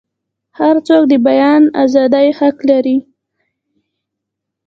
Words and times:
هرڅوک 0.59 1.03
د 1.11 1.13
بیان 1.27 1.63
ازادۍ 1.83 2.27
حق 2.39 2.57
لري. 2.69 2.97